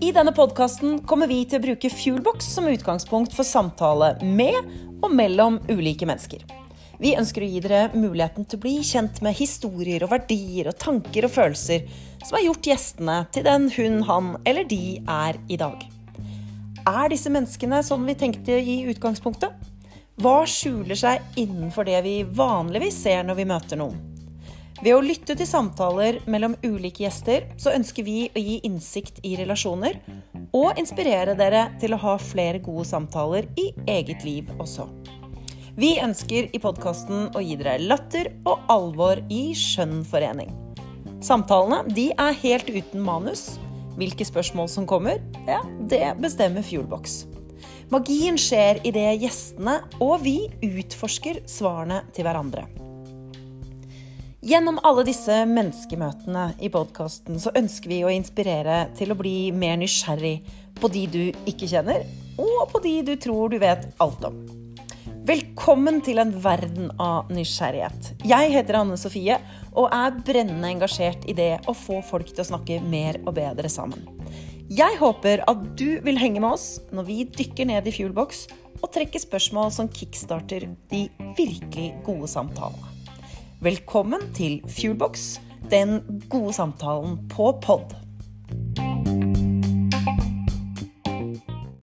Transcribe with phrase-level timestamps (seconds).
[0.00, 4.56] I denne podkasten kommer vi til å bruke Fuelbox som utgangspunkt for samtale med
[5.02, 6.42] og mellom ulike mennesker.
[7.00, 10.78] Vi ønsker å gi dere muligheten til å bli kjent med historier og verdier og
[10.82, 11.86] tanker og følelser
[12.24, 15.86] som har gjort gjestene til den hun, han eller de er i dag.
[16.90, 19.54] Er disse menneskene sånn vi tenkte i utgangspunktet?
[20.20, 24.09] Hva skjuler seg innenfor det vi vanligvis ser når vi møter noen?
[24.80, 29.34] Ved å lytte til samtaler mellom ulike gjester, så ønsker vi å gi innsikt i
[29.36, 29.98] relasjoner,
[30.56, 34.88] og inspirere dere til å ha flere gode samtaler i eget liv også.
[35.76, 40.48] Vi ønsker i podkasten å gi dere latter og alvor i skjønn forening.
[41.20, 43.60] Samtalene de er helt uten manus.
[44.00, 45.60] Hvilke spørsmål som kommer, ja,
[45.92, 47.26] det bestemmer Fuelbox.
[47.92, 52.64] Magien skjer idet gjestene og vi utforsker svarene til hverandre.
[54.40, 59.74] Gjennom alle disse menneskemøtene i podkasten så ønsker vi å inspirere til å bli mer
[59.76, 60.38] nysgjerrig
[60.80, 62.06] på de du ikke kjenner,
[62.40, 64.38] og på de du tror du vet alt om.
[65.28, 68.14] Velkommen til en verden av nysgjerrighet.
[68.24, 69.36] Jeg heter Anne Sofie
[69.74, 73.68] og er brennende engasjert i det å få folk til å snakke mer og bedre
[73.68, 74.08] sammen.
[74.72, 78.46] Jeg håper at du vil henge med oss når vi dykker ned i Fuelbox
[78.80, 81.02] og trekker spørsmål som kickstarter de
[81.36, 82.99] virkelig gode samtalene.
[83.60, 85.36] Velkommen til Fuelbox,
[85.70, 87.92] den gode samtalen på pod.